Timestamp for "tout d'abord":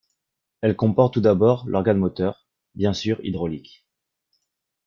1.13-1.67